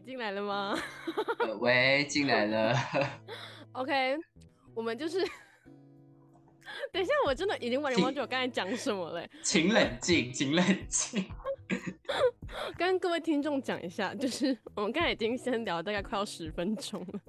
[0.00, 0.74] 你进来了吗？
[1.40, 2.74] 呃 喂，进来了。
[3.72, 4.16] OK，
[4.74, 5.18] 我们就是，
[6.90, 9.26] 等一下，我真的已经完全忘记我刚才讲什么了。
[9.42, 11.24] 请冷静，请冷静。
[12.76, 17.20] 跟各位听众讲一下，就是我们刚才已经先聊了大概快要十分钟了，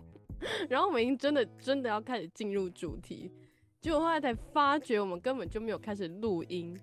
[0.70, 3.30] 然后我们已经真的真的要开始进入主题，
[3.82, 6.80] 结果后来才发觉我们根本就没有开始录音，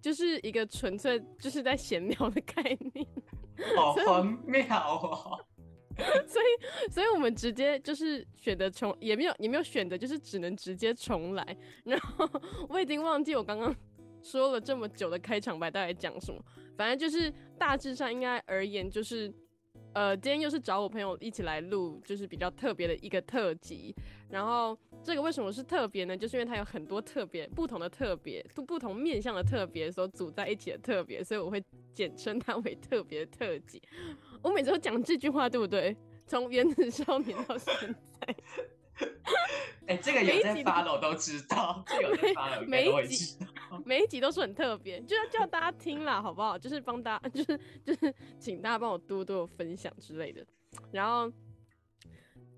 [0.00, 2.62] 就是一个纯粹就是在闲聊的概
[2.94, 3.06] 念。
[3.76, 5.38] 好荒谬哦！
[6.26, 11.56] 所以，所以我们直接就是选择重，也没有也没有选择，就是只能直接重来。
[11.84, 12.28] 然后
[12.68, 13.74] 我已经忘记我刚刚
[14.22, 16.42] 说了这么久的开场白到底讲什么，
[16.78, 19.30] 反正就是大致上应该而言就是，
[19.94, 23.94] 呃，今天又是找我朋友一起来录，就是比较特别的一个特辑。
[24.30, 26.16] 然后这个为什么是特别呢？
[26.16, 33.82] 就是因为它有很多特别不同的特别，不不同面向的特别所组在一起的特别，所以我会简称它为特别特辑。
[34.40, 35.94] 我每次都讲这句话，对不对？
[36.26, 38.34] 从原子少年到现在，
[39.88, 43.51] 哎、这个有在每一集都 follow 都知道，这个有在 follow 每都会一集知道。
[43.84, 46.58] 每一集都是很特别，就要叫大家听啦，好不好？
[46.58, 50.44] 就是帮大家， 就是就是请大家帮我多多分享之类的。
[50.90, 51.30] 然后，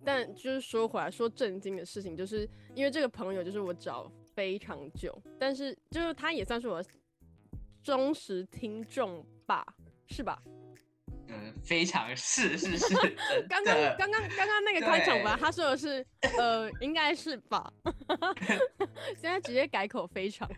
[0.04, 6.82] 但就是说回来说震惊的事情，就是因为这个朋友就是我找非常久，但是就是他也算是我
[7.82, 9.66] 忠实听众吧，
[10.06, 10.40] 是吧？
[11.26, 12.94] 嗯，非常是是是，
[13.48, 16.04] 刚刚刚刚刚刚那个开场吧，他说的是
[16.38, 17.72] 呃，应该是吧。
[19.16, 20.48] 现在直接改口非常，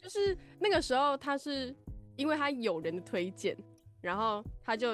[0.00, 1.74] 就是那个时候他是
[2.16, 3.56] 因为他有人的推荐，
[4.00, 4.92] 然后他就，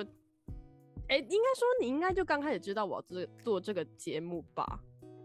[1.08, 4.80] 哎、应该说你应该就刚开始知道我这做这个节目吧，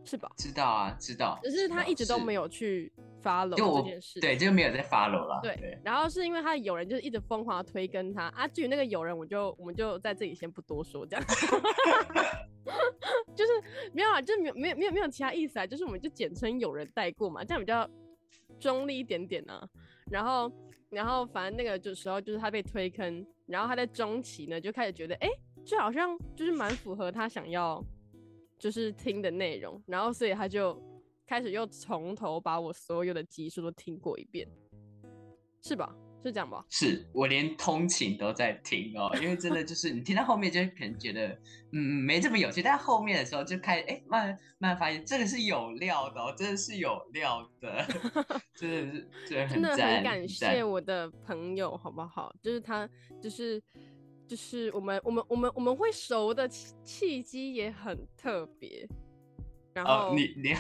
[0.06, 0.30] 是吧？
[0.38, 1.40] 知道啊，知道。
[1.44, 2.92] 只是他一直都没有有去
[3.24, 5.40] follow 就这件事，对，就没有在 follow 了。
[5.44, 11.26] 对对，然后是因为他友人就是一直疯狂的推跟他啊，至于那个友人，我就我们就在这里先不多说，这样，
[13.36, 13.52] 就是
[13.94, 17.88] 没有啊，就是没有没有没有没有其他意思啊，就是我们就简称有人带过嘛，这样比较
[18.62, 19.68] 中立一点点呢。
[20.10, 20.50] 然后
[20.90, 25.28] 然后反正那个就时候就是他被推坑，然后他在中期呢就开始觉得，哎、
[25.66, 27.84] 这好像就是蛮符合他想要
[28.58, 30.82] 就是听的内容，然后所以他就
[31.26, 34.48] 开始又从头把我所有的集数都听过一遍。
[35.64, 35.96] 是吧？
[36.24, 36.64] 是这样吧？
[36.70, 41.30] 是我连通勤都在听哦，因为真的就是你听到后面就可能觉得
[41.72, 47.86] 嗯没这么有趣，但后面的时候就开始哎慢慢慢发现这个是有料的哦，真的是有料的，
[48.56, 52.34] 真的是真的真的很感谢我的朋友，好不好？
[52.42, 52.88] 就是他，
[53.22, 53.62] 就是
[54.28, 58.88] 就是我们我们我们我们会熟的契契机也很特别。
[59.74, 60.54] 然后、哦，你你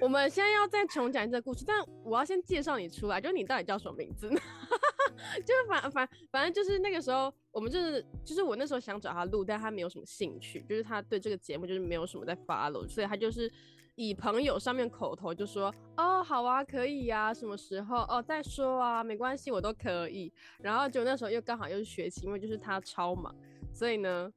[0.00, 4.40] 我们现在要再重讲这个故事，但我要先介绍你出来，就是你到底叫什么名字呢？
[5.46, 13.50] 就是反反反正就是那个时候，我们就是就是我那时候想找他录，但他没有什么兴趣，就是他对这个节目就是没有什么在 follow，所以他就是
[13.94, 23.34] 以朋友上面口头就说哦好啊可以呀、什么时候哦再说啊没关系我都可以，然后就那时候又刚好又是学期，因为就是他超忙，
[23.72, 24.32] 所以呢，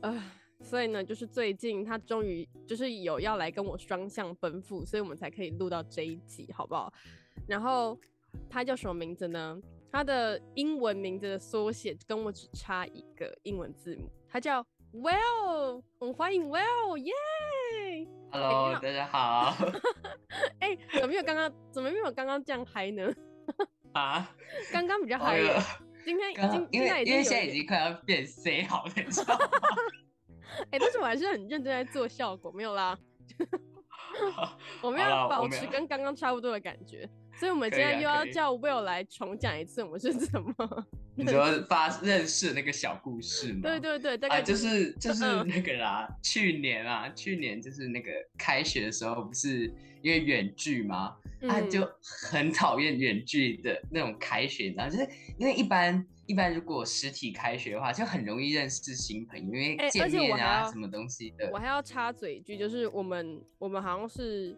[0.00, 0.22] 呃。
[0.62, 6.92] 所以呢，就是最近他终于就是有要来跟我双向奔赴，所以我们才可以录到这一集，好不好？
[7.46, 7.98] 然后
[8.48, 9.60] 他叫什么名字呢？
[9.90, 17.12] 他的英文名字的缩写跟我只差一个英文字母，他叫 Well，我们欢迎 Well，耶
[18.30, 19.54] ！Hello，大家好
[20.60, 23.12] 哎、怎么没有刚刚怎么没有刚刚这样嗨呢？
[23.92, 24.34] 啊，
[24.72, 25.38] 刚刚比较嗨
[26.04, 29.46] 今天已刚经因为因为现在已经快要变 C 好了，你知道吗？
[30.70, 32.98] 哎、但是我还是很认真在做效果，没有啦。
[34.82, 37.08] 我们要保持跟刚刚差不多的感觉，
[37.38, 40.54] 所以我们今天又要叫 Will 来重讲一次我们是怎么。
[41.14, 43.60] 你说发认识那个小故事吗？
[43.62, 49.72] 对对对，大概啊，就是就是嗯那个啦，去年啊，去年就是那个开学的时候，不是
[50.02, 51.14] 因为远距吗？
[51.48, 51.86] 他嗯就
[52.30, 55.08] 很讨厌远距的那种开学，你知道，就是
[55.38, 61.58] 因为一般一般如果实体开学的话，就很容易认识新朋友，因为见面啊什么东西的我。
[61.58, 64.56] 还要插嘴一句，就是我们我们好像是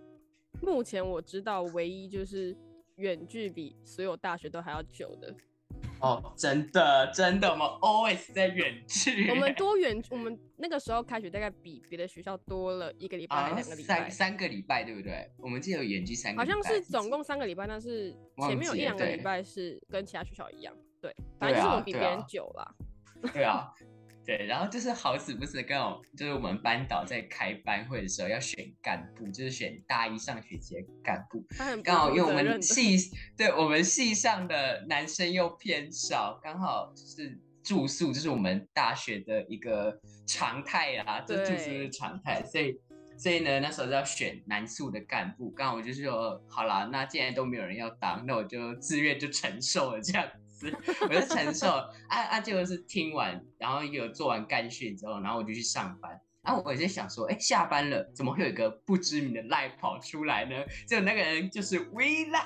[0.61, 2.57] 目前我知道唯一就是
[2.97, 5.35] 远距比所有大学都还要久的。
[6.01, 15.31] 哦，真的真的，我们 always 在远距，我们 多远，我们那个时候开学大概比别的学校多了一个礼拜两个礼拜三，三个礼拜，对不对？
[15.39, 18.15] 我们记得有远距三个好礼拜，像是总共三个礼拜，但是
[18.47, 20.77] 前面有一两个礼拜是跟其他学校一样。
[21.05, 22.75] 对，反正就是我比别人久了。
[23.31, 23.71] 对啊，
[24.25, 31.45] 对，然后就是好死不死，刚好就是我们班导在开班会的时候要选干部，就是选大一上学期的干部，
[31.83, 32.97] 刚好因为我们系
[33.37, 39.95] 对我们系上的男生又偏少，刚好就是住宿，这是我们大学的一个
[40.27, 42.81] 常态啊，这住宿对是常态，所以
[43.19, 50.27] 所以呢，那时候就要选男宿的干部，刚好我就是说，好啦，那既然都没有人要当，那我就自愿就承受了这样
[50.65, 51.69] 子，我就承受，
[52.09, 56.21] 啊啊，结果是听完，然后有做完干训之后，然后我就去上班。
[56.45, 60.55] 啊，我也在想说，哎，下班了，怎么会有一个不知名的赖跑出来呢？
[60.87, 62.45] 结果那个人就是 Villa，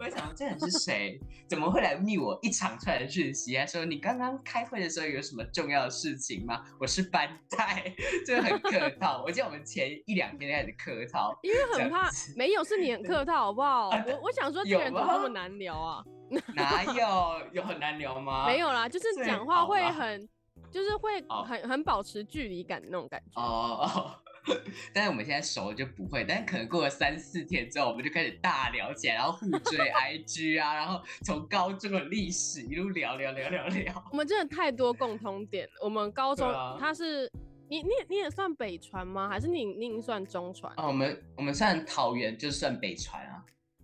[0.00, 1.20] 我在想这人是谁？
[1.46, 3.66] 怎么会来密我一长串的讯息啊？
[3.66, 6.62] 说你刚刚开会的时候有什么重要的事情吗？
[6.80, 7.94] 我是班带，
[8.26, 9.22] 就很客套。
[9.22, 13.90] 我记得我们前一两天开始客套，因为很怕子没有是你很客套好不好？
[13.90, 16.02] 啊 我我想说这个人怎么那么难聊啊？
[16.54, 18.46] 哪有有很难聊吗？
[18.46, 20.28] 没有啦，就是讲话会很，
[20.70, 23.40] 就是会哦很很保持距离感的那种感觉。
[23.40, 23.44] 哦
[23.82, 24.20] 哦。
[24.92, 34.04] 但是我们现在熟了就不会，但是可能过了三四天之后，我们就开始大聊起来，然后互追 IG 啊，然后从高中的历史一路聊聊聊聊聊。
[34.10, 35.72] 我们真的太多共通点了。
[35.82, 37.26] 我们高中啊他是
[37.70, 39.30] 你你你也算北传吗？
[39.30, 40.70] 还是你你已经算中传？
[40.76, 43.42] 哦，我们我们算桃园就算北传啊，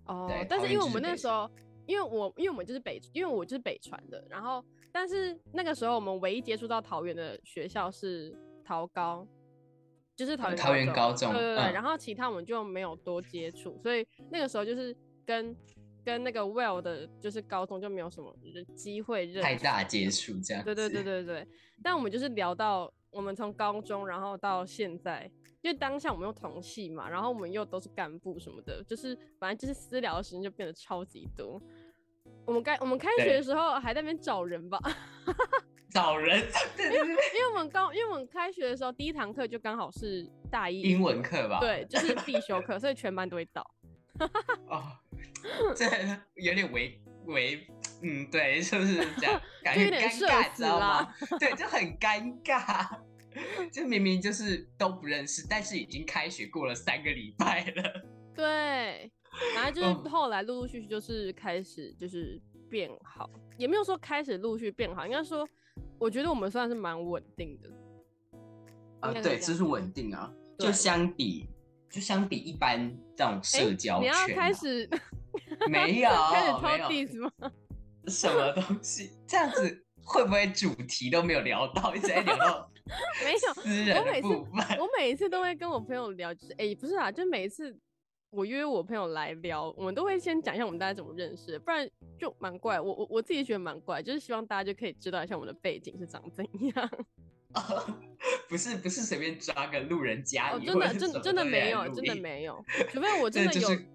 [0.09, 1.51] 哦对，但是因为我们那时候，
[1.91, 8.33] 因为我因为我们就是北，因为我就是北传的，然后但是那个时候我们唯一接触到桃园的学校是
[8.65, 9.27] 桃高，
[10.15, 14.97] 就是桃园桃园高中对对对，嗯然后其他我们就没有多接触，所以那个时候就是
[15.27, 15.57] 跟
[16.05, 18.33] 跟那个 Well 的，就是高中就没有什么
[18.77, 20.63] 机会认太大接触这样。
[20.63, 21.03] 对对对。
[21.03, 21.49] 对对，
[21.83, 31.61] 但我们就是聊到我们从高中，然后到现在，因为当下我们又同系嘛，然后我们又都是干部什么的，就是反正就是私聊的时间就变得超级多。
[32.51, 34.77] 我们开我们开学的时候还在那边找人吧，
[35.89, 36.45] 找人，
[36.77, 41.61] 对对对，因为我们刚因为我们开学的时候第一堂课就刚好是大一英文课吧？
[41.61, 43.65] 对，就是必修课，所以全班都会到。
[44.67, 44.83] 哦，
[45.77, 45.87] 这
[46.35, 47.65] 有点为为，
[48.03, 51.15] 嗯，对，就是这样，感就觉尴有点社尬，知道吗？
[51.39, 52.99] 对，就很尴尬，
[53.71, 58.05] 就明明就是都不认识，但是已经开学过了三个礼拜了。
[58.35, 59.13] 对，
[59.55, 65.49] 然后就是哦后来陆陆续续就是开始就是变好，也没有说开始陆续变好，应该说
[65.99, 67.71] 我觉得我们算是蛮稳定的。
[69.01, 71.49] 啊，对，是这是稳定啊，就相比
[71.89, 74.89] 就相比一般这种哎社交你要开始
[75.69, 77.33] 没 有开始偷没有 diss 吗？
[78.09, 82.71] 什么东西，这样子会不会主题都没有聊到，一直在聊到
[83.25, 84.29] 没有，私人我每次？
[84.29, 87.79] 我每一次都会跟我朋友聊，就是哎、不是啊，就每一次
[88.31, 91.89] 我约我朋友来聊，我们都会先讲一下我们大家怎么认识，不然
[92.19, 92.81] 就蛮怪。
[92.81, 96.45] 我我我自己觉得蛮怪，就是希望大家就可以知道一下我们的背景是长怎
[96.75, 96.91] 样。
[98.49, 103.61] 不是不是随便抓个路人甲哦，真的真真的没有，真的音没有，除非我 真的有。
[103.61, 103.87] 这就是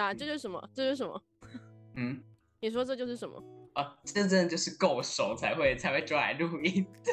[0.00, 0.70] 啊，这就是什么？
[0.74, 1.22] 这就是什么？
[1.94, 2.20] 嗯
[2.60, 3.40] 你说这就是什么？
[3.74, 7.12] 啊，这真的就是够熟才会才会抓来录音的。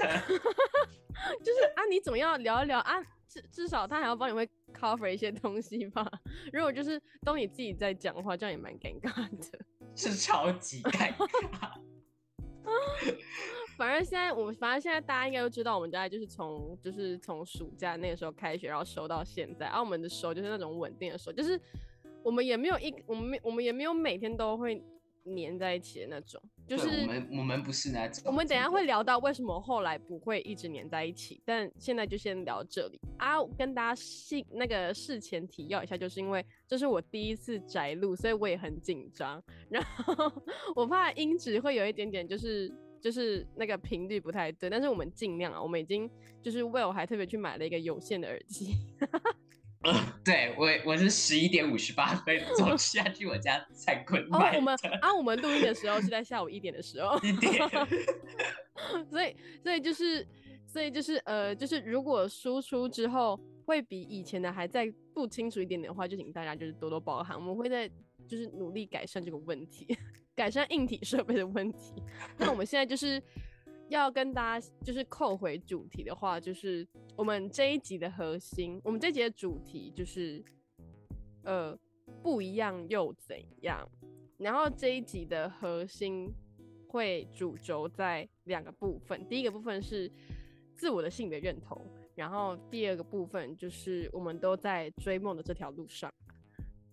[1.44, 3.00] 就是啊，你总要聊一聊啊，
[3.32, 6.06] 至至少他还要帮你会 cover 一些东西吧。
[6.52, 9.60] 如果就是都你自己在讲的话，这样也蛮尴尬的。
[9.96, 11.72] 是超级尴尬。
[13.78, 19.66] 反正现在我们，反正现在大家应该都知道，我们大概就是从就是从暑假那个时候开学，然后收到现在。
[19.68, 21.60] 然、后我们的收就是那种稳定的收，就是
[22.24, 24.84] 我们也没有一我们我们也没有每天都会
[25.24, 28.24] 黏在一起的那种，就是我们我们不是那种。
[28.26, 33.38] 我们等一下会聊到为什么后来不会一直黏在一起，但现在就先聊这里啊。
[33.58, 40.32] 跟大家细那个事前提要一下，就是因为这是我第一次宅录，所以我也很紧张，然后
[40.76, 42.72] 我怕音质会有一点点就是。
[43.02, 46.08] 就是那个频率不太对，但是我们尽量啊，我们已经
[46.40, 48.76] 就是 Will 还特别去买了一个有线的耳机，
[49.84, 57.54] 呃，对我我是十一点五十八分 走下去我家灿坤哦，买我们啊，我们录音的时候是在下午一点的时候，一点。
[59.10, 60.28] 所以，所以就是，
[60.68, 67.90] 所以就是，呃，就是如果输出之后会比以前的还再不清楚一点点的话，就请大家就是多多包涵，我们会在
[68.28, 69.98] 就是努力改善这个问题，
[70.36, 71.94] 改善硬体设备的问题。
[72.38, 73.22] 那我们现在就是
[73.92, 80.44] 要跟大家就是扣回主题的话，就是我们这一集的核心，我们这一集的主题就是，
[81.44, 81.78] 呃，
[82.24, 83.88] 不一样又怎样？
[84.38, 86.32] 然后这一集的核心
[86.88, 90.10] 会主轴在两个部分，第一个部分是
[90.78, 96.10] 自我的性别认同，然后第二个部分就是我们都在追梦的这条路上。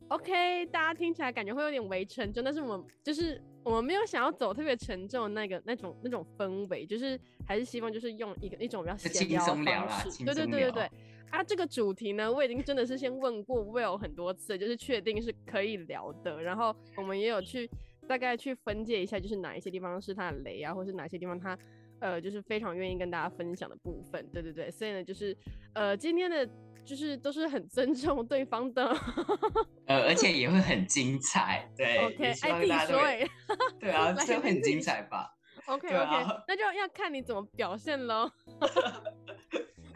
[0.08, 10.90] OK，大家听起来感觉会有点围城，真的是我们就是我们没有想要走特别沉重的那个那种那种氛围，就是还是希望就是用一个一种比较闲聊的松聊啦方式，轻对对对对对。
[11.28, 16.42] 啊，这个主题呢，我已经真的是先问过 Will 很多次，就是确定是可以聊的。
[16.42, 17.68] 然后我们也有去
[18.06, 21.54] 大概去分界一下，就是哪一些地方是他的雷啊，或是哪些地方他
[22.00, 24.26] 呃，就是非常愿意跟大家分享的部分。
[24.32, 25.36] 对对对，所以呢，就是
[25.74, 26.48] 呃，今天的
[26.84, 28.84] 就是都是很尊重对方的，
[29.86, 31.70] 呃，而且也会很精彩。
[31.76, 33.00] 对，OK，爱弟说，
[33.80, 35.34] 对啊， 这很精彩吧？
[35.66, 38.30] OK OK，那就要看你怎么表现喽。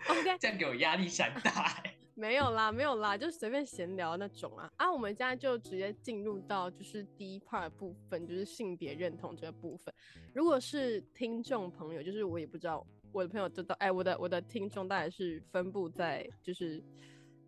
[0.09, 1.83] OK，这样给我压力山大。
[2.23, 4.93] 没有啦，没有啦，就随便闲聊那种啊啊！
[4.93, 9.93] 我们现在就直接进入到就是第一 part 部分，就是性别认同这个部分。
[10.33, 16.81] 如果是听众朋友，就是我也不知道我的朋友知道，哎，我的我的听众大概是分布在就是。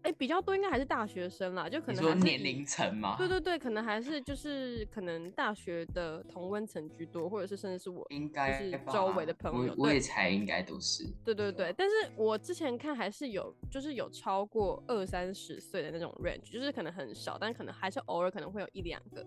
[0.05, 3.17] 哎，比较多应该还是大学生啦，就可能说年龄层嘛。
[3.17, 11.05] 对对对，可能还是就是可能大学的同温层居多，或者是甚至是我应该是周围的朋友，我也猜应该都是。
[11.25, 19.27] 对对对，但是我之前看还是有，就是有超过二三十岁的那种 range，就是可能很少，但可能还是偶尔可能会有一两个。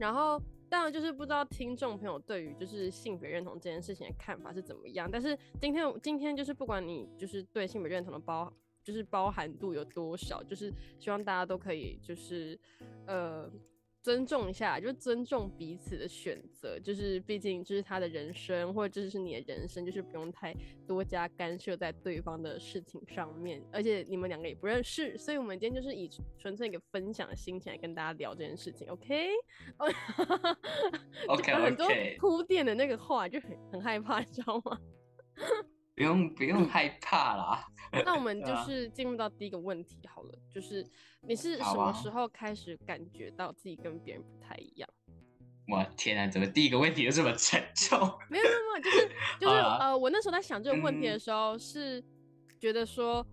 [0.00, 8.52] 然后当然就是不知道听众朋友对于就是性别认同这件事情的看法是怎么样，但是今天今天就是不管你就是对性别认同的包。
[8.88, 12.58] 就是包含度有多少，就是希望大家都可以，就是
[13.06, 13.46] 呃
[14.02, 16.78] 尊重一下，就尊重彼此的选择。
[16.80, 23.62] 就是毕竟这是他的人生，或者这是你的人生，就是不用太多加干涉在对方的事情上面。
[23.70, 28.88] 而且你们两个也不认识，所以我们今天就是以纯粹一个分享的心情来跟大家聊这件事情。
[28.88, 29.22] OK，OK，
[31.62, 34.80] 很多铺垫的那个话就很很害怕，你知道吗？
[35.98, 37.66] 不用不用害怕啦。
[38.04, 40.86] 那我们就是进入到第一个问题好了，就是
[41.22, 44.88] 你是什么时候开始感觉到自己跟别人不太一样？
[45.66, 47.98] 我天啊，怎么第一个问题就这么沉重？
[48.30, 49.08] 没有没有没有，就是
[49.40, 52.02] 就是呃，我那时候在想这个问题的时候，是
[52.60, 53.26] 觉得说，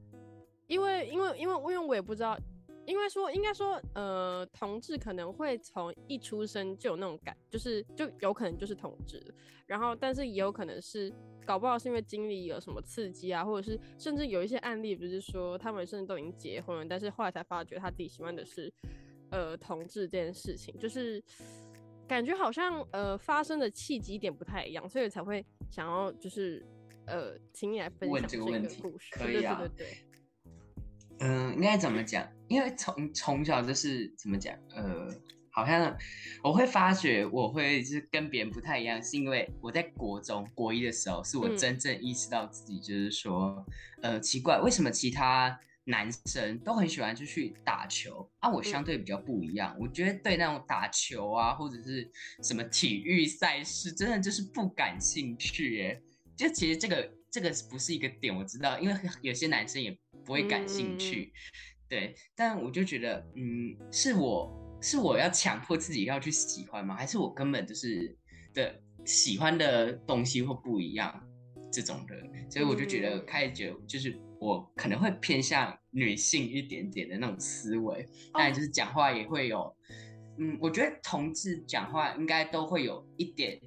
[0.67, 2.35] 因为因为因为因为我也不知道。
[2.85, 9.21] 因为说，应该说，呃，同志可能会从一出生就有那种感，就是就有可能就是同志，
[9.65, 11.11] 然后但是也有可能是
[11.45, 18.71] 搞不好是因为经历有什么刺激啊，或者是甚至有一些案例，不是说他们甚至都已经结婚了，但是后来才发觉他自己喜欢的是
[19.31, 21.23] 呃同志这件事情，就是
[22.07, 26.63] 感觉好像呃发生的契机点不太一样，所以才会想要就是
[27.07, 28.45] 呃请你来分享这个
[28.81, 29.97] 故事，可以啊，对对对。
[31.19, 32.27] 嗯，应该怎么讲？
[32.47, 34.55] 因为从从小就是怎么讲？
[34.75, 35.07] 呃，
[35.49, 35.97] 好像
[36.43, 43.65] 我会发觉我会就是跟别人不太一样，是因为我在国中国一的时候，是我真正意识到自己就是说，
[44.01, 48.49] 呃，奇怪，为什么其他男生都很喜欢就去打球啊？
[48.49, 52.11] 我相对比较不一样，我觉得对那种打球啊或者是
[52.43, 56.01] 什么体育赛事，真的就是不感兴趣耶。
[56.37, 59.97] 就其实这个这个不是一个点，我知道，因为有些男生也。
[60.25, 61.31] 不会感兴趣，
[61.95, 66.93] 对，但我就觉得，嗯，是我是我要强迫自己要去喜欢吗？
[66.93, 68.13] 还是我根本就是
[68.53, 68.75] 的
[69.05, 71.25] 喜欢的东西会不一样
[71.71, 72.13] 这种的？
[72.49, 79.73] 所以我就觉得开始觉得，就是我可能会偏向女性一点点的那种思维，当然就是讲话也会有，
[80.37, 83.57] 嗯，我觉得同志讲话应该都会有一点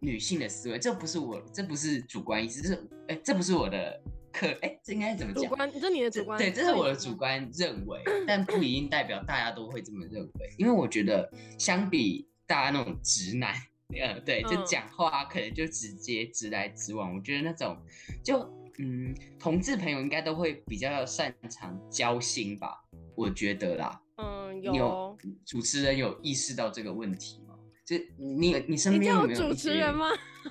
[0.00, 4.02] 女性的思维，这不是我，这不是主观意思，是哎，这不是我的。
[4.36, 5.44] 可哎，这应该怎么讲？
[5.44, 6.38] 主观，这你的主观。
[6.38, 10.54] 对，这是我的主观认为，但不一定代表大家都会这么认为。
[10.58, 13.54] 因为我觉得，相比大家那种直男，
[13.98, 17.14] 呃，对，就讲话可能就直接直来直往。
[17.14, 17.78] 我觉得那种，
[18.22, 18.38] 就
[18.78, 22.84] 嗯，同志朋友应该都会比较擅长交心吧？
[23.14, 24.02] 我觉得啦。
[24.18, 25.16] 嗯，有。
[25.46, 27.40] 主持人有意识到这个问题。
[27.86, 30.08] 就你你身边有没有主持人吗？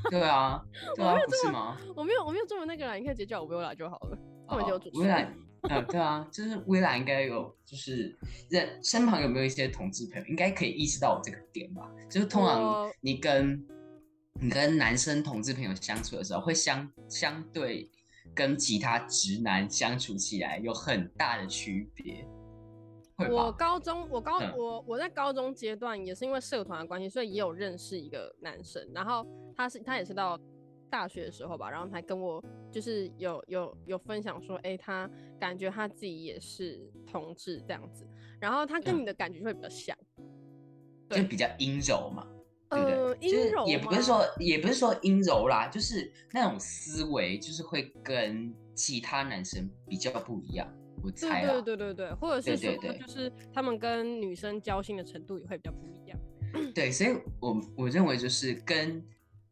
[0.09, 0.63] 对啊，
[0.95, 1.77] 对啊，不是吗？
[1.95, 4.17] 我没有我没有这么那个啦，你可以直接叫我薇拉就好了。
[4.47, 5.33] 哦，微来，
[5.69, 8.17] 嗯，对啊，就是微来应该有，就是
[8.49, 11.91] 人身旁有没有一些同志朋友，应该可以意识到我这个点吧？
[12.09, 13.61] 就是通常你跟
[14.39, 17.89] 你跟男生同志朋友相处的时候，会相相对
[18.33, 22.25] 跟其他直男相处起来有很大的区别。
[23.17, 28.85] 我高中，我高我我在高中阶段也是因为社团的关系，所以也有认识一个男生。
[28.93, 30.37] 然后他是他也是到
[30.89, 38.05] 大学的时候吧，然后他跟我就是有有有分享说，哎，他感觉他自己也是同志这样子。
[38.39, 39.97] 然后他跟你的感觉会比较像，
[41.09, 42.27] 就比较阴柔嘛，
[42.69, 43.29] 对不对？
[43.29, 50.67] 阴柔也不是说也不是说阴柔啦，就是那种思维就是会跟其他男生比较不一样。
[51.11, 56.19] 对对对对对，或者是说，就是他们跟女生交心的程度也会比较不一样。
[56.73, 57.09] 对，所以
[57.39, 59.03] 我我认为就是跟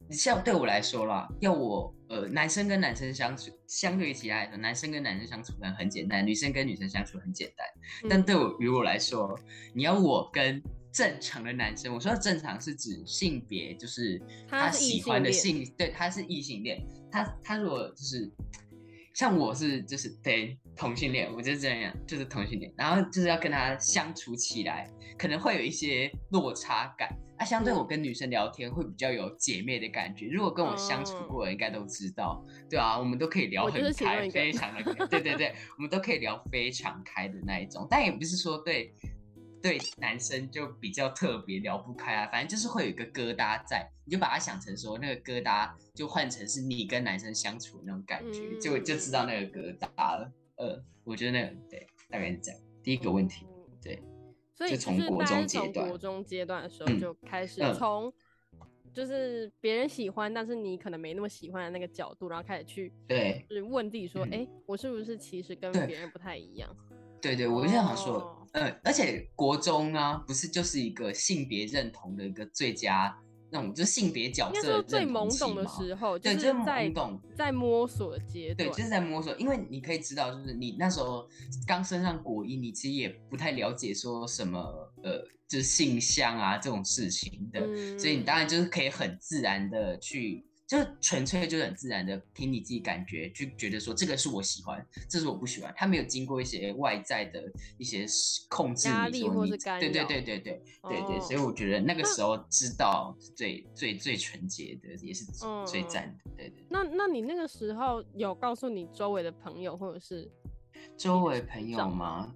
[0.09, 7.67] 像对我来说啦，要我呃男生跟男生相处，相对于其他来说，男生跟男生相处可能很简单，女生跟女生相处很简单。
[8.09, 9.37] 但对我于我来说，
[9.73, 16.85] 你要我跟正常的男生，我说的正常是指性别，就是他喜欢的性性，对，他是异性恋。
[17.11, 18.31] 他他如果就是
[19.13, 27.09] 像我是就是对同性恋，我就是这样，就是同性恋，然后就是要跟他相处起来，可能会有一些落差感。
[27.35, 30.27] 啊，相对嗯我跟女生聊天会比较有姐妹的感觉。
[30.27, 37.87] 如果跟我相处哦过的应该都知道，对啊，我们都可以聊很开，非常的开，对对对，我们都可以聊非常开的那一种。
[37.89, 38.93] 但也不是说对
[39.63, 50.29] 对男生就比较特别聊不开啊，反正就是会有一个疙瘩在，你就把它想成说那个疙瘩就换成是你跟男生相处的那种感觉，嗯就就知道那个疙瘩了。
[50.57, 52.59] 呃，我觉得那个对，大概是这样。
[52.83, 54.03] 第一个问题，嗯对，
[54.53, 58.13] 所以就从国中阶段国中阶段的时候嗯就开始嗯从，
[58.93, 66.69] 就是别人喜欢，但是你可能没那么喜欢的那个角度，然后开始去对就是问自己说，嗯哎、我是不是其实跟对别人不太一样？
[67.21, 73.15] 对对，我就想说，哦呃，而且国中啊，不是就是一个性别认同的一个最佳
[73.51, 81.27] 那种，就是性别角色说最懵懂的时候，对就是懵懂在摸索阶段对，就是在摸索，因为你可以知道，就是你那时候
[81.67, 84.59] 刚升上国一，你其实也不太了解说什么
[85.03, 87.59] 呃，就是性向啊这种事情的，
[87.97, 97.43] 所以你当然就是可以很自然的去，就纯粹就是很自然的凭你自己感觉去觉得说这个是我喜欢，这是我不喜欢，他没有经过一些外在的
[97.77, 98.07] 一些
[98.49, 106.65] 控制你说你力对对对对对对对，哦所以我觉得那个时候知道最最最纯洁的，也是嗯最赞的，对对。
[106.71, 110.27] 那那你那个时候有告诉你周围的朋友，或者是
[110.97, 112.33] 周围朋友吗？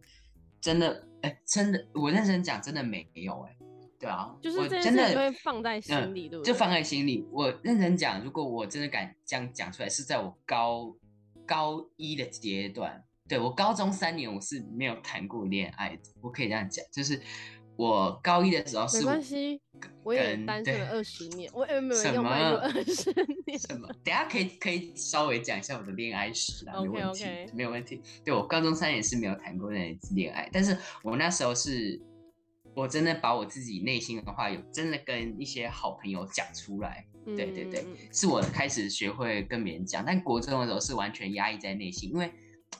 [0.62, 3.57] 真的，哎、真的，我认真讲，真的没有、哎，
[4.00, 6.54] 对啊，就是我真的会放在心嗯里，对不对？
[6.54, 7.27] 就放在心里。
[7.32, 10.96] 我认真讲，如果我真的敢这样讲出来，是在我高
[11.46, 13.04] 高一的阶段。
[13.27, 17.20] 对我高中三年我是没有谈过恋爱的，我可以这样讲，就是
[17.75, 19.62] 我高一的时候没是关系，
[20.01, 23.12] 我也单身了二十年，我也没有什么二十
[23.46, 23.60] 年。
[23.60, 23.86] 什么？
[24.03, 28.01] 等下可以可以稍微讲一下我的恋爱史啦，没 OK，问题没有问题。
[28.24, 32.01] 对我高中三年是没有谈过一次恋爱，但是我那时候是，
[32.77, 37.03] 我真的把我自己内心的话有真的跟一些好朋友讲出来。
[37.25, 42.31] 对对对是我开始学会跟别人讲，但国中的时候是完全压抑在内心，因为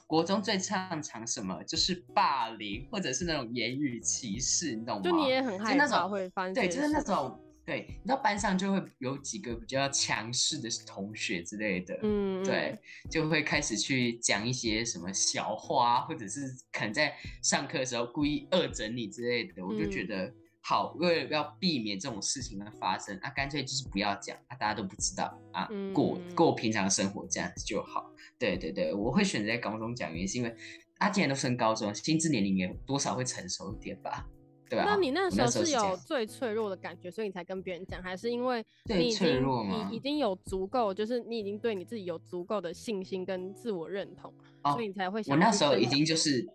[0.06, 5.02] 国中最擅长什么就是霸凌或者是那种言语歧视，你懂吗？
[5.02, 12.78] 就你也很害怕会发生对，就是那种对，你知道班上就会有几个比较强势的同学之类的，嗯，对，
[13.10, 16.40] 就会开始去讲一些什么小话，或者是
[16.72, 20.08] 可能在上课的时候故意恶整你之类的，我就觉嗯。
[20.08, 26.34] 得好，为了要避免这种事情的发生，啊，干脆就是不要讲，啊，大家都不知道啊，过嗯。
[26.34, 28.10] 过平常生活这样子就好。
[28.38, 30.56] 对对对，我会选择在高中讲，原因是因为
[30.96, 34.26] 啊，既然都升高中，心智年龄也多少会成熟一点吧，
[34.68, 46.46] 对吧、那你那时候是有最脆弱的感觉，所以你才跟别人讲，还是因为最你已经脆弱吗你已经有足够，就是你已经对你自己有足够的信心跟自我认同，哦所以你才会想我那时候已经就是，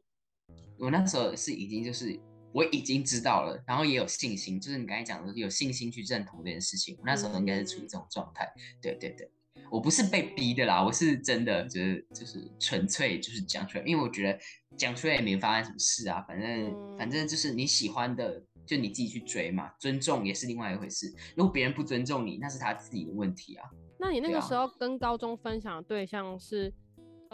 [0.78, 2.20] 我那时候是已经就是
[2.52, 6.96] 我已经知道了，然后也有信心，就是你刚才讲的有信心去认同这件事情。
[7.00, 8.48] 我那时候应该是处于这种状态，
[8.80, 9.28] 对对对，
[9.74, 14.40] 我不是被逼的啦，我是真的就是就是纯粹就是讲出来，因为我觉得
[14.78, 18.44] 讲出来也没发生什么事啊，反正、反正就是你喜欢的。
[18.66, 21.14] 就你自己去追嘛，尊重也是另外一回事。
[21.36, 23.70] 如果别人不尊重你，那是他自己的问题啊。
[24.00, 26.74] 那你那个时候跟高中分享的对象是，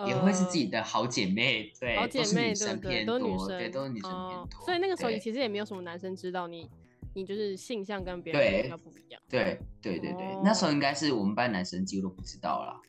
[0.07, 2.79] 也会是自己呃的好姐妹，对，好姐妹，对都是女生？
[2.79, 4.65] 偏多，生，对，都是女生偏哦多。
[4.65, 6.67] 所以那个时候对其实也没有什么男生知道你，
[7.13, 9.21] 你就是性向跟别人比较不一样。
[9.29, 12.79] 对对对对，那时候哦应该是我们班男生几乎都不知道啦，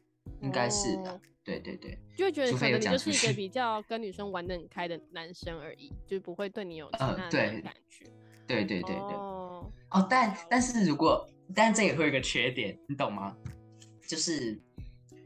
[0.41, 1.13] 应该是的。
[1.13, 8.05] 哦对对对，就会觉得可能你就是一个比较跟女生玩的很开的男生而已，就是不会对你有其他的那呃对种感觉。
[8.47, 9.15] 对对对对。
[9.17, 13.35] 哦，哦，但但是如果，但这也会有一个缺点，你懂吗？
[14.07, 14.61] 就是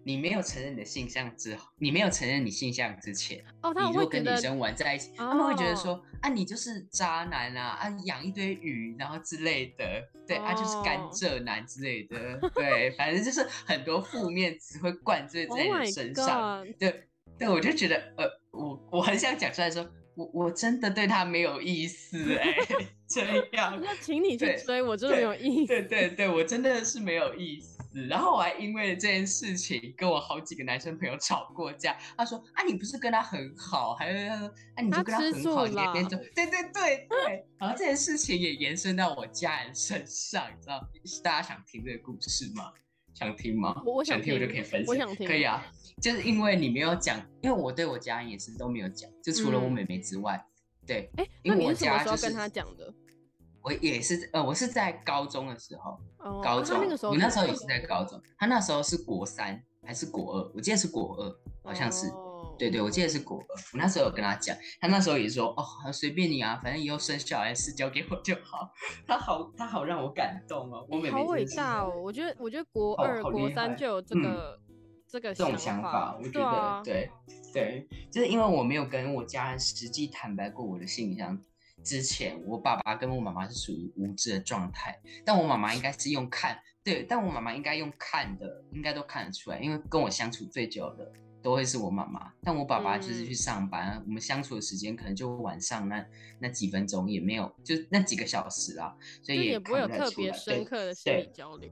[0.05, 9.85] 你没有承认你的性向之后，你没有承认你性向之前，哦，他你如果跟女生玩在一起，他们会觉得哦说啊，你就是渣男啊，啊养一堆鱼，然后之类的，
[10.27, 22.55] 对啊，就是甘哦蔗男之类的，对，反正就是很多负面词汇灌醉 Oh 在你身上对，对，我就觉得，呃，我我很想讲出来说，我我真的对他没有意思、 哎，
[23.09, 25.67] 这样， 那请你去对追，我真的没有意思。
[25.67, 27.74] 对对对，我真的是没有意思。
[28.09, 31.97] 然后我还因为这件事情跟我好几个男生朋友吵过架。
[32.17, 40.87] 他说：“啊，你不是跟他很好，还有他说啊，你就跟他很好，你也变成对对对对。”然后这件事情也延伸到我家人身上，你知道？
[41.23, 42.73] 大家想听这个故事吗？
[43.15, 43.81] 想听吗？
[43.87, 44.89] 我我想想听，我就可以分享。
[44.89, 45.65] 我想听可以啊，
[46.03, 50.45] 就是因为你没有讲，因为我对我家人也是都没有讲，就除了我嗯妹妹之外，
[50.85, 52.93] 对，哎，因为我那你是什么家就是时候跟他讲的？
[53.65, 60.53] 我也是，呃，我是在高中的时候，哦，高中，啊那个时候我那时候也是在高中，他那时候是国三还是国二？
[60.55, 62.07] 我记得是国二，好像是。
[62.09, 63.47] 哦对对，我记得是国二。
[63.73, 68.71] 我那时候有跟他讲，他那时候也说，哦，随便你啊，反正以后生小孩的事交给我就好。
[69.09, 70.87] 他好，他好让我感动哦。
[70.89, 71.93] 我妹妹好伟大哦！
[72.01, 74.61] 我觉得，我觉得国二、国三就有这嗯个、
[75.09, 77.11] 这个这种想法法，，我觉得、对啊，对
[77.53, 81.37] 对，就是因为我没有跟我家人实际坦白过我的性向。
[81.85, 96.05] 之前我爸爸跟我妈妈是属于无知的状态，但我妈妈应该是用看，对，但我妈妈应该用看的，应该都看得出来，因为跟我相处最久的都会是我妈妈，但我爸爸就是嗯去上班，我们相处的时间可能就晚上那
[96.41, 101.71] 那几分钟，也没有就那几个小时啊，所以就也不会有特别深刻的心理对交流。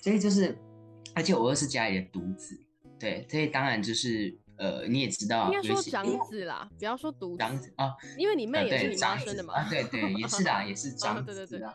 [0.00, 0.58] 所以就是，
[1.14, 2.60] 而且我又是家里的独子，
[2.98, 9.54] 对，所以当然就是呃，你也知道，应该说长子啦，不要说独长子啊，因为你妹也是你妈生的嘛。
[9.54, 11.74] 啊，对对，也是的，也是 长对对对子啊。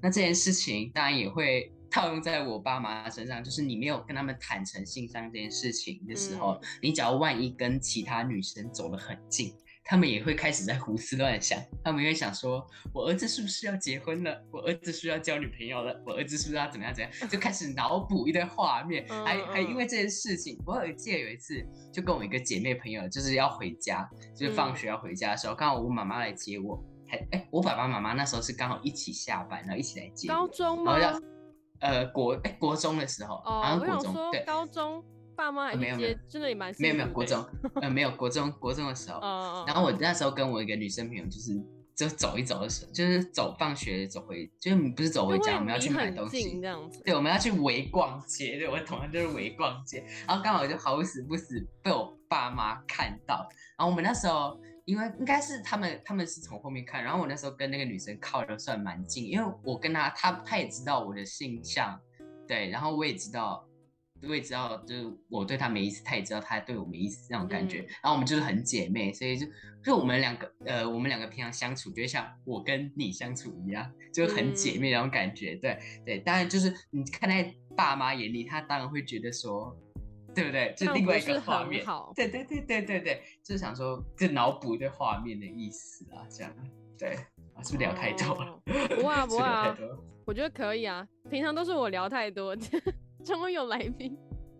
[0.00, 9.52] 那这件事情当然也会套用在我爸妈身上，就是你没有跟他们坦诚性上这件事情的时候，嗯你只要万一跟其他女生走得很近。
[9.90, 14.38] 他们也会开始在胡思乱想，他们会想说：“我儿子是不是要结婚了？
[14.52, 15.98] 我儿子是不是要交女朋友了？
[16.04, 30.34] 我儿子是不是要怎么样怎么样？”就开始脑补一堆画面，嗯还还因嗯为这件事情，我有记得有一次，就跟我一个姐妹朋友，就是要回家，就是放嗯学要回家的时候，刚好我妈妈来接我，还哎，我爸爸妈妈那时候是刚好一起下班，然后一起来接我。
[30.34, 31.18] 高中吗然后？
[31.18, 31.28] 要
[31.80, 35.02] 呃国哎国中的时候，好哦，像国中对，高中
[35.38, 37.46] 爸妈没有没有接，真的也蛮没有没有国中，
[37.80, 41.64] 呃没有国中国中的时候，嗯，然后我那时候跟我一个女生朋友就是。
[41.98, 47.02] 就走一走的时候，就是走放学走回，就是不是走回家，我们要去买很东西近，这样子。
[47.04, 62.00] 对，我们要去围逛街，对我同样就是围逛街，然后刚好就好死不死被我爸妈看到，然后我们那时候因为应该是他们他们是从后面看，然后我那时候跟那个女生靠的算蛮近，因为我跟她，她她也知道我的性向，
[62.46, 63.67] 对，然后我也知道。
[64.26, 67.80] 我也知道，就是我对她没意思，她也知道她对我没意思那种感觉。
[67.80, 69.46] 嗯然后我们就是很姐妹，所以就
[69.82, 75.54] 就我们两个，呃，我们两个平常相处就会像我跟你相处一样，就是很姐嗯妹那种感觉。
[75.56, 79.76] 对对，当然就是你看在爸妈眼里，他当然会觉得说，
[80.34, 80.74] 对不对？
[80.76, 81.80] 就另外一个画面。
[81.84, 82.12] 很好。
[82.16, 86.52] 对对对对对对，就是想说，就脑补一个画面的意思啊，这样。
[86.98, 87.10] 对，
[87.54, 88.50] 啊，是不是聊太多了？
[88.52, 88.62] 哦
[89.00, 89.76] 不啊不 啊。
[90.26, 92.54] 我觉得可以啊，平常都是我聊太多，
[93.28, 94.16] 终于有来宾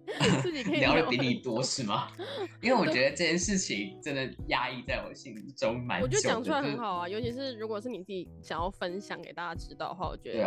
[0.43, 2.09] 自己可以聊的比你多是吗？
[2.63, 6.09] 因为我觉得这件事情真的压抑在我心中蛮久的。
[6.09, 10.39] 我觉得讲出来很好啊，尤其是如果是你自己想要分享给大家知道的话，我觉得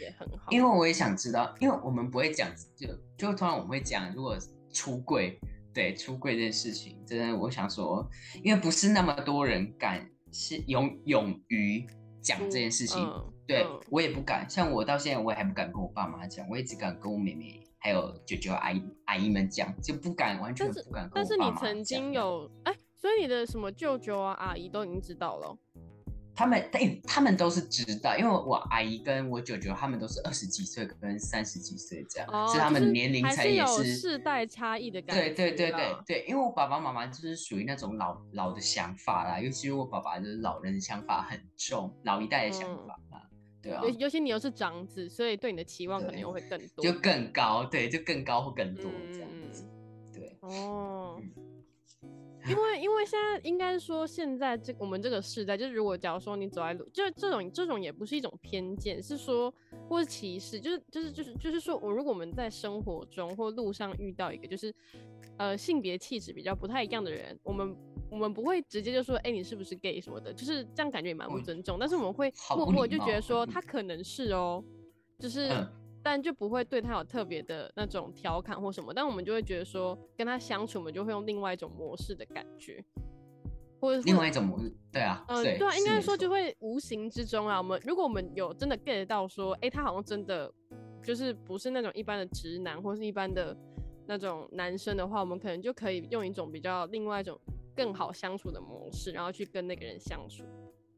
[0.00, 0.46] 也很好。
[0.50, 2.86] 因为我也想知道，因为我们不会讲，就
[3.16, 4.36] 就通常我们会讲，如果
[4.72, 5.36] 出柜，
[5.74, 8.08] 对出柜这件事情，真的我想说，
[8.44, 11.84] 因为不是那么多人敢是勇勇于
[12.22, 25.58] 讲这件事情，嗯对、嗯我也不敢，像我到现在我也还不敢跟我爸妈讲，我也只敢跟我妹妹还有舅舅阿姨阿姨们讲，就不敢完全不敢跟但是你曾经有哎、所以你的什么舅舅啊、阿姨都已经知道了哦。
[26.34, 42.96] 他们，哎、他们都是知道，因为我阿姨跟我舅舅他们都是二十几岁跟三十几岁这样，哦，是他就是们年龄才也是世代差异的感觉对对对对啦对，因为我爸爸妈妈就是属于那种老老的想法啦，尤其是我爸爸就是老人的想法很重，老一代的想嗯法啦，
[43.62, 46.84] 对啊尤，尤其你又是长子，所以对你的期望可能又会更多。
[46.84, 49.64] 就更高，对，就更高或更多嗯这样子，
[50.14, 50.36] 对，
[52.48, 59.52] 因为因为现在应该说现在这我们这个时代，就是如果假如说你走在路，就这种这种也不是一种偏见，是说
[59.88, 64.74] 或是歧视，就是就是就是就是说我如果我们在生活中或路上遇到一个就是
[65.36, 67.76] 呃性别气质比较不太一样的人，我们。
[68.10, 71.76] 我们不会直接就说，哎、你是不是 gay 什么的，就是这样感觉也蛮不尊重。
[71.78, 74.64] 但是我们会好默默就觉得说，嗯他可能是哦，
[75.18, 75.68] 就是嗯
[76.02, 82.82] 但就不会对他有特别的那种调侃或什么，但我们就会觉得说跟他相处，我们就会用另外一种模式的感觉，
[83.80, 90.52] 或者另外一种模式，对啊，嗯、对对啊，应该说就会会无形之中啊，我们如果我们有真的 get 到说，哎、他好像真的
[91.02, 93.56] 就是不是那种一般的直男或是一般的
[94.06, 97.38] 那种男生的话，我们可能就可以用一种比较另外一种
[97.76, 100.44] 更好相处的模式，然后去跟那个人相处。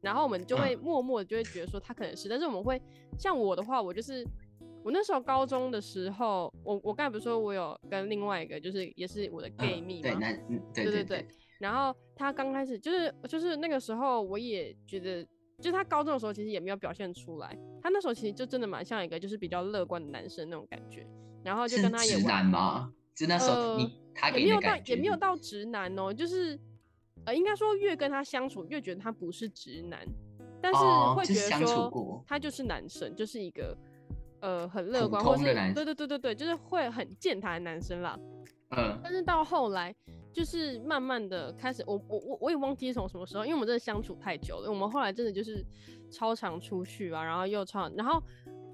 [0.01, 2.81] 然后我们就会默默的就会觉得说他可能是，但是我们会
[3.19, 4.25] 像我的话，我就是
[4.83, 11.25] 我那时候高中的时候，我我刚才不是说我有跟另外一个就是也是我的 gay 蜜对嘛，嗯对对对，
[11.59, 15.23] 然后他刚开始就是就是那个时候，我也觉得，
[15.59, 21.07] 就是他高中的时候其实也没有表现出来，他那时候其实就真的蛮像一个就是比较乐观的男生那种感觉，
[21.43, 22.91] 然后就跟他也直男吗？
[23.13, 26.59] 就那时候呃你他也没有到也没有到直男哦，就是
[27.25, 29.99] 呃应该说越跟他相处越觉得他不是直男，
[30.59, 33.77] 但是哦会觉得说他就是男生，就是一个
[34.41, 38.19] 呃很乐观，或是对对对对对，就是会很健谈的男生啦。
[38.75, 39.93] 嗯，但是到后来，
[40.33, 45.65] 就是慢慢的开始，我我我我也忘记从什么时候，因为我们真的相处太久了，我们后来真的就是
[46.09, 48.21] 超常出去啊，然后又超，然后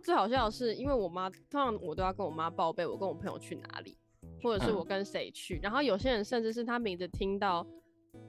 [0.03, 3.97] 最好笑的是，因为我妈通常我都要跟我妈报备我跟我朋友去哪里，
[4.43, 7.65] 或者是嗯我跟谁去，然后有些人甚至是他名字听到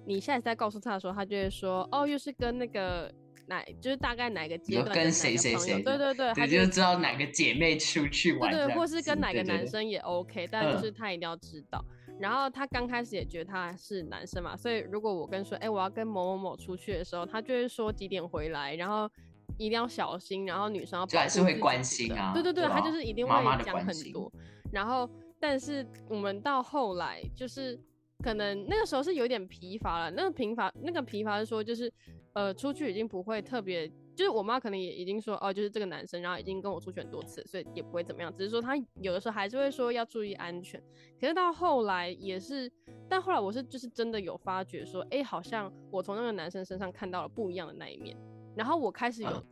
[0.07, 3.13] 你下一次再告诉他的时候，他就会说，哦，又是跟那个
[3.49, 11.85] 哪，就是大概哪个阶段跟谁谁谁对对对，他对，就知道哪个姐妹出去玩对对，或是跟哪个男生也 OK，但就嗯是他一定要知道。
[12.21, 19.09] 然后他刚开始也觉得他是男生嘛，所以如果我跟说，哎、我要跟某某某出去的时候，他就会说几点回来，然后
[19.57, 23.33] 一定要小心，然后女生要就还是会关心啊对对对，他就是一定会
[23.65, 24.31] 讲很多。
[24.73, 25.09] 然后，
[25.39, 27.79] 但是我们到后来就是
[28.25, 31.91] 可能那个时候是有点疲乏了，那个疲乏那个疲乏是说就是
[32.33, 40.83] 呃出去已经不会特别，就是我妈可能也已经说哦，就是这个男生，然后已经跟我出去很多次，所以也不会怎么样，只是说他有的时候还是会说要注意安全。
[41.21, 42.71] 可是到后来也是，
[43.09, 48.17] 但后来我是就是真的有发觉说，哎、好像我从那个男生身上看到了不一样的那一面，
[48.57, 49.31] 然后我开始有。
[49.31, 49.45] 嗯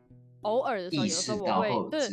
[0.43, 2.09] 偶尔的时候，有的时候我会对，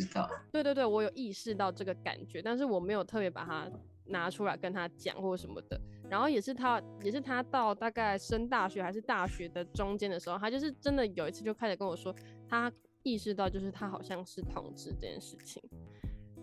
[0.50, 3.70] 对对对，我有意识到这个感觉，但是我没有特别把它
[4.06, 5.80] 拿出来跟他讲或什么的。
[6.10, 12.14] 然后也是他，也是他到大概升大学还是大学的中间的时候，他就是真的有一次就开始跟我说，
[12.48, 15.62] 他意识到就是他好像是同志这件事情。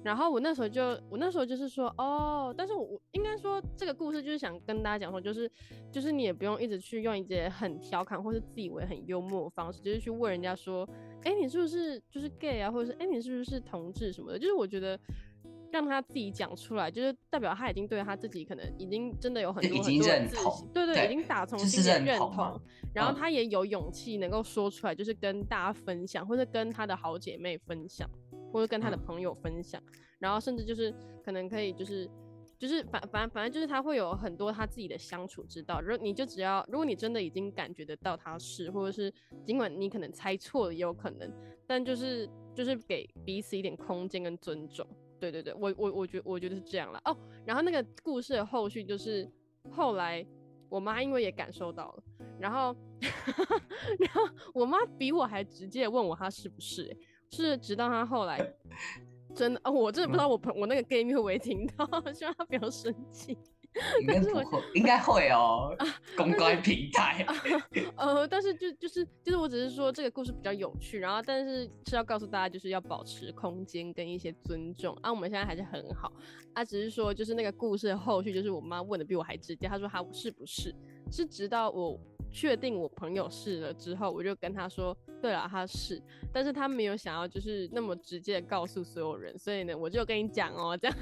[0.03, 5.49] 然后我那时候就，我那时候就是说，哦，但是我应该说这个故事就是想跟大家讲说，就是
[5.91, 10.89] 就是你也不用一直去用一些很调侃或是自以为很幽默的方式，就是去问人家说，
[11.23, 14.39] 哎，你是不是就是 gay 啊，或者是哎，你是不是同志什么的？
[14.39, 14.99] 就是我觉得
[15.71, 22.61] 让他自己讲出来，就是代表他已经对他自己可能已经真的有很多很多认同信，对对，对已经打从就是心里认认同
[22.93, 28.09] 然后嗯他也有勇气能够说出来，就是跟大家分享，或者跟他的好姐妹分享，
[28.51, 29.81] 或者跟他的嗯朋友分享，
[30.19, 32.09] 然后甚至就是可能可以就是。
[32.59, 39.11] 就是反反反正就是他会有很多他自己的相处之道，如果你就只要如果你真的已经感觉得到他是，或者是
[39.43, 41.27] 尽管你可能猜错了也有可能，
[41.65, 44.87] 但就是就是给彼此一点空间跟尊重。
[45.21, 47.15] 对对对，我我我觉我觉得是这样了哦。
[47.45, 49.29] 然后那个故事的后续就是
[49.69, 50.25] 后来
[50.67, 52.03] 我妈因为也感受到了，
[52.39, 52.75] 然后
[53.99, 56.97] 然后我妈比我还直接问我她是不是、欸，
[57.29, 58.39] 是直到她后来
[59.35, 63.37] 真的哦，我真的不知道我朋我那个 gay 蜜会不会听到， 希望她不要生气。
[64.01, 65.75] 应该不会，应该会哦，
[66.17, 67.25] 公关平台，
[67.95, 75.11] 呃，但是就就是就是我只是说这个故事比较有趣，然后但是是要告诉大家就是要保持空间跟一些尊重啊。
[75.11, 76.11] 我们现在还是很好
[76.53, 80.75] 啊，只是说就是那个故事的后续，就是我妈问的比我还直接，她说她是不是？
[81.09, 81.99] 是直到我
[82.31, 86.01] 确定我朋友是了之后，我就跟她说，对了，他是，
[86.33, 90.97] 但是他没有想要就是那么直接的告诉所有人，所以呢，我就跟你讲哦，这样。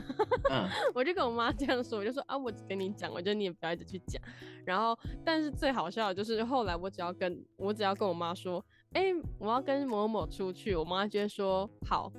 [0.51, 4.21] 嗯， 我就跟我妈这样说，我就说啊，我只跟你讲，我觉得你也不要一直去讲。
[4.65, 12.11] 然后，但是最好笑的就是后来我只要跟我只要跟我妈说，哎、我要跟某某出去，我妈就会说好。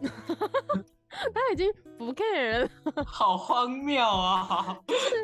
[1.32, 2.70] 她已经不 care 了，
[3.06, 4.76] 好荒谬啊！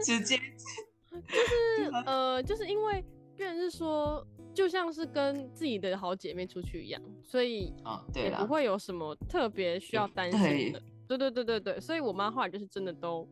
[0.05, 3.05] 直接就是呃，就是因为
[3.37, 4.25] 变成是说，
[4.61, 10.83] 就像是跟自己的好姐妹出去一样，所以啊，对也不，会有什么特别需要担心的。
[11.09, 13.27] 对对对对对，所以我妈后来就是真的都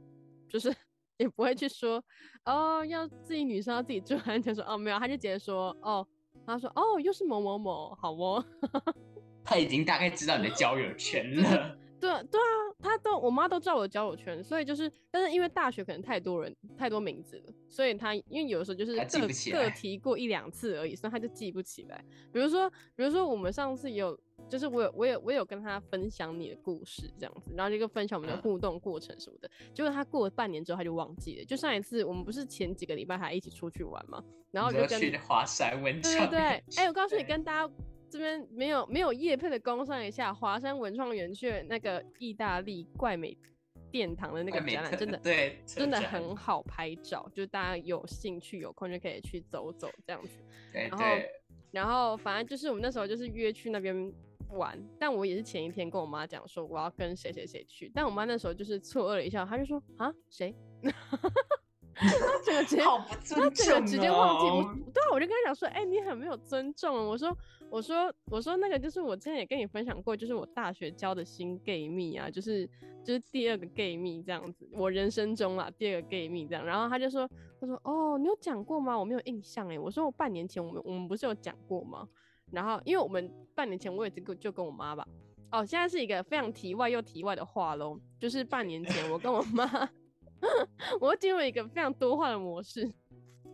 [0.48, 0.74] 就是
[1.18, 2.02] 也不会去说
[2.46, 6.06] 哦，要自己女生要自己注意安全，说哦没有，她就直接说哦，
[6.46, 8.42] 她说哦又是某某某，好哦，
[9.44, 11.76] 她已经大概知道你的交友圈了。
[12.00, 12.67] 对啊对啊，她
[12.98, 22.04] 都我妈都知道我的交友圈，所以就是，但是因为大学可能太多人太多名字了，所以她因为有的时候就是各各提过一两次而已，所以她就记不起来。
[22.32, 24.18] 比如说比如说我们上次也有。
[24.48, 29.50] 就是我有我有我有跟她分享你的故事这样子，然后就跟分享我们的嗯互动过程什么的。
[29.74, 31.44] 结果她过了半年之后，她就忘记了。
[31.44, 36.42] 就上一次我们不是前几个礼拜还一起出去玩嘛，然后就跟去华山文对创对对，
[36.76, 37.74] 哎、园我告诉你，跟大家
[38.10, 43.36] 这边没有没有叶配的工商一下，华山文创园区那个意大利怪美
[43.90, 50.38] 殿堂的那个展览，真的对， 真的很好拍照，就是大家有兴趣有空就可以去走走这样子。
[50.72, 51.04] 然后
[51.70, 54.12] 然后反正就是我们那时候就是约去那边
[54.50, 60.54] 玩，但我也是前一天跟我妈讲说我要跟谁谁谁去，但我妈那时候就是错愕了一下，她就说啊谁？
[62.06, 67.08] 她整个直接好不他尊重整个直接忘记我哦，对啊，我就跟他讲说，哎、你很没有尊重哦。
[67.08, 67.36] 我说，
[67.70, 72.68] 我说，我说那个就是我之前也跟你分享过，就是我大学交的新 gay 蜜啊，就是
[73.04, 76.64] 就是第二个 gay 蜜这样子，我人生中啊第二个 gay 蜜这样。
[76.64, 77.28] 然后他就说，
[77.60, 78.98] 他说哦，你有讲过吗？
[78.98, 79.78] 我没有印象哎。
[79.78, 82.08] 我说我半年前我们我们不是有讲过吗？
[82.50, 85.06] 然后因为我们半年前我也就跟就跟我妈吧，
[85.50, 89.66] 哦，现在是一个非常题外又题外的话喽，就是半年前我跟我妈，
[91.00, 92.82] 我会进入一个非常多话的模式，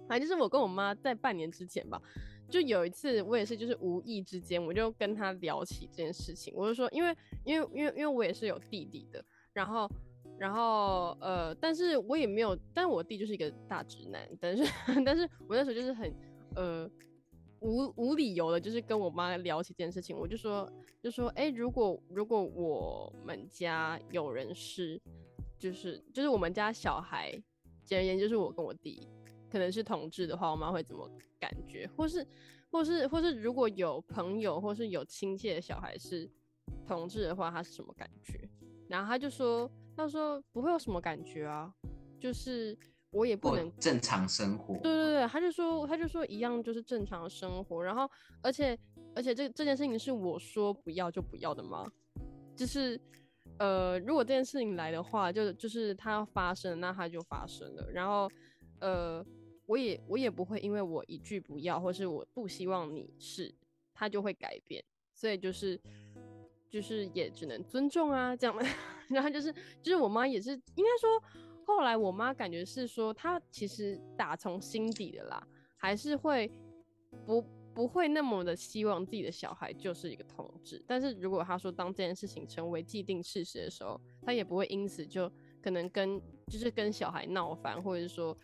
[0.08, 2.00] 反正就是我跟我妈在半年之前吧。
[2.46, 6.52] 就有一次，我也是就是无意之间，我就跟她聊起这件事情。
[6.54, 9.90] 我就说，因为因为因为因为我也是有弟弟的，然后
[10.38, 14.64] 然后呃，但是我也没有，但我弟就是一个大直男，但是
[15.04, 16.14] 但是我那时候就是很
[16.54, 16.88] 呃
[17.60, 20.16] 无无理由的，就是跟我妈聊起这件事情。
[20.16, 20.70] 我就说
[21.02, 25.00] 就说，哎，如果如果我们家有人是
[25.64, 27.33] 就是就是我们家小孩，
[27.87, 29.09] 简而言之就是我跟我弟。
[29.50, 31.88] 可能是同志的话，我妈会怎么感觉？
[31.96, 32.27] 或是，
[32.70, 36.31] 或是，或是，如果有朋友或是有亲戚的小孩是
[36.87, 38.38] 同志的话，他是什么感觉？
[38.90, 41.72] 然后他就说，他说不会有什么感觉啊，
[42.20, 42.77] 就是
[43.11, 44.74] 我也不能正常生活。
[44.83, 47.83] 对对对，他就说，他就说一样就是正常生活。
[47.83, 48.07] 然后，
[48.42, 48.79] 而且，
[49.14, 51.90] 而且这这件事情是我说不要就不要的吗？
[52.55, 53.00] 就是，
[53.58, 57.90] 呃，如果这件事情来的话，就就是它要发生，那它就发生了。
[57.90, 58.30] 然后，
[58.80, 59.24] 呃。
[59.66, 63.50] 我也我也不会因为我一句不要，或是我不希望你是，
[63.94, 65.80] 他就会改变，所以就是
[66.68, 68.54] 就是也只能尊重啊，这样。
[69.08, 69.50] 然后就是
[69.82, 71.22] 就是我妈也是，应该说
[71.64, 76.52] 后来我妈感觉是说，她其实打从心底的啦，还是会
[77.24, 77.42] 不
[77.74, 80.82] 不会那么的希望自己的小孩就是一个同志。
[80.87, 85.30] 但是如果他说当这件事情成为既定事实的时候，他也不会因此就
[85.62, 88.37] 可能跟就是跟小孩闹翻，或者是说。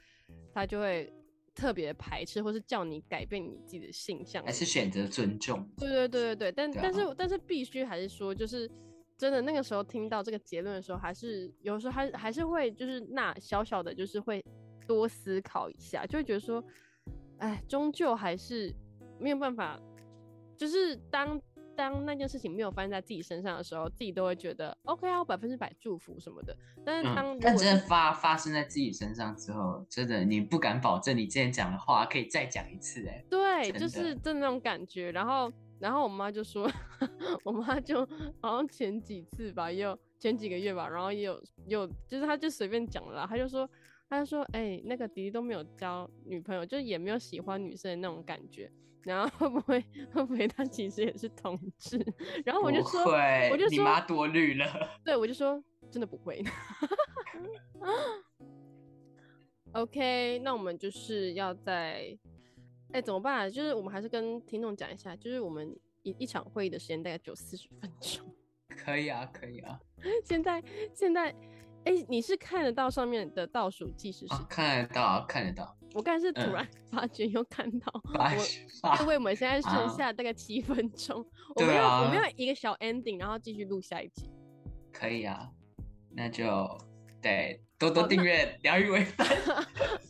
[0.54, 1.12] 他就会
[1.56, 5.68] 特别排斥，或是叫你改变你自己的性向，还是选择尊重？
[5.76, 8.70] 对对对对对，但但是但是必须还是说，就是
[9.18, 14.40] 真的那个时候听到这个结论的时候，还是有时候还还是会就是那小小的，就是会
[14.86, 16.62] 多思考一下，就会觉得说，
[17.38, 18.72] 哎，终究还是
[19.20, 19.78] 没有办法，
[20.56, 21.40] 就是当。
[21.76, 26.54] 当那件事情没有发生在自己身上的时候，自己都会觉得 OK 啊，我百分之百祝福什么的。
[26.84, 33.24] 但是当但真的发发生在自己身上之后，真的你不敢保证你之前讲的话可以再讲一次哎。
[33.30, 35.10] 对，就是真的那种感觉。
[35.12, 36.70] 然后然后我妈就说，
[37.44, 38.06] 我妈就
[38.42, 43.66] 好像前几次吧，也有前几个月吧，然后也有有就是她就随便讲了，她就说
[44.10, 48.70] 她就说哎，那个迪迪都没有交女朋友，就也没有喜欢女生的那种感觉。
[49.02, 49.80] 然后会不会
[50.12, 51.98] 会不会他其实也是同志？
[52.44, 53.02] 然后我就说，
[53.50, 54.66] 我就说你妈多虑了。
[55.04, 56.42] 对，我就说真的不会。
[59.72, 62.16] OK，那我们就是要在
[62.92, 63.46] 哎怎么办？
[63.46, 63.48] 啊？
[63.48, 68.26] 就是我们还是跟听众讲一下，就是我们一一场会议的时间大概只有四十分钟。
[68.84, 69.78] 可以啊，可以啊。
[70.24, 70.62] 现在
[70.94, 71.34] 现在
[71.84, 74.46] 哎，你是看得到上面的倒数计时时间？
[74.48, 75.76] 看得到，看得到。
[75.94, 81.24] 我刚才是突然发觉又看到， 我因为我们现在剩下大概七分钟，
[81.56, 84.30] 我们要我们要一个小 ending，然后继续录下一集。
[84.92, 85.50] 可以啊，
[86.10, 86.78] 那就
[87.20, 89.26] 对多多订阅疗愈微分。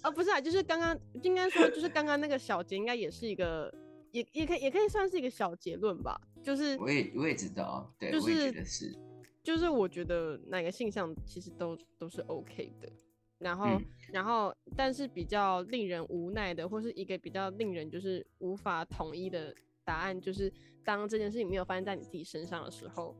[0.02, 3.72] 啊，不是啊，就是刚刚应该说，就是刚刚那个小节，应该也是一个，
[4.12, 6.20] 也也可以也可以算是一个小结论吧。
[6.42, 8.94] 就是我也我也知道，对，我也觉得是，
[9.42, 12.90] 就是我觉得哪个性向其实都都是 OK 的。
[13.40, 13.80] 然后，
[14.12, 20.52] 然后，但是比较令人无奈的，或是一个比较令人就是无法统一的答案，就是
[20.84, 23.16] 当这件事情没有发生在你自己身上的时候，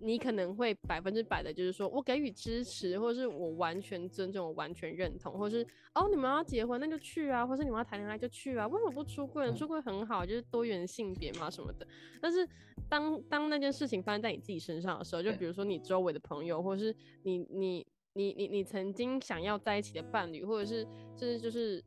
[0.00, 9.52] 你可能会百分之百的，就是说我给予支持，或者是我完全尊重，我完全认同，或是哦，你们要结婚那就去啊，或是你们要谈恋爱就去啊，为什么不出柜？
[9.52, 11.86] 出柜很好，就是多元性别嘛什么的。
[12.22, 12.48] 但是
[12.88, 17.86] 当当那件事情发生在你自己身上的时候，就比如说你周围的朋友，或是你你。
[18.14, 20.82] 你你你曾经想要在一起的伴侣，或者是
[21.16, 21.82] 甚至就是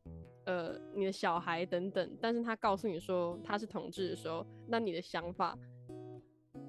[0.46, 5.58] 呃你的小孩等等，但是他告诉你说他是同志的时候，那你的想法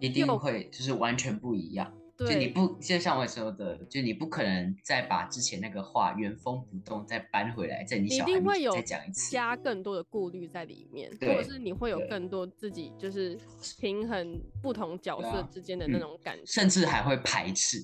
[0.01, 1.93] 一定会就是完全不一样。
[2.17, 8.33] 就你不就像我说的，就你不可能再把之前那个话原封不动再搬回来，在你小孩
[8.73, 13.37] 再讲一次，加更多的顾虑在里面，或者是你会有更多自己就是
[13.81, 17.79] 平衡不同角色之间的那种感觉，甚至还会排斥。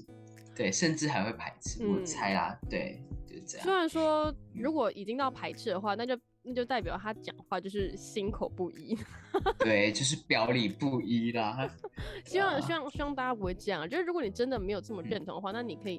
[0.61, 2.55] 对，甚至还会排斥，我猜啦。
[2.69, 3.65] 对，就是这样。
[3.65, 8.95] 虽然说，如果已经到排斥的话，那就那就代表他讲话就是心口不一。
[9.61, 11.67] 对，就是表里不一啦。
[12.27, 13.89] 希望希望希望大家不会这样。
[13.89, 15.99] 就是如果你真的没有这么认同的话，那你可以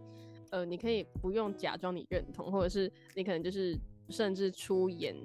[0.52, 3.76] 呃，你可以不用假装你认同，或者是你可能就是
[4.10, 5.16] 甚至出言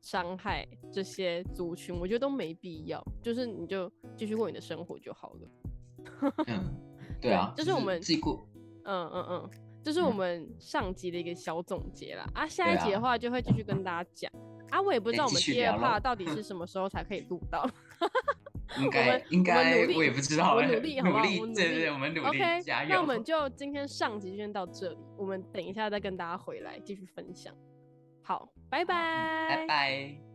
[0.00, 3.04] 伤害这些族群，我觉得都没必要。
[3.20, 5.50] 就是你就继续过你的生活就好了。
[6.46, 6.62] 嗯，
[7.20, 8.47] 对啊，就是我们自己过。
[8.88, 9.50] 嗯嗯嗯，
[9.84, 12.26] 这是我们上集的一个小总结啦。
[12.34, 14.32] 啊，下一集的话就会继续跟大家讲
[14.70, 17.68] 啊，我也不知道我们第二聊咯 part 到底是什么时候才可以录到。
[18.78, 22.88] 应该们我们应该努力我也不知道欸，我们努力好不好努力我们努力对对对，我们努力 OK，加油。
[22.90, 27.54] 那我们就今天上集就先到这里，我们等一下再跟大家回来继续分享。
[28.22, 30.27] 好，拜拜，拜拜。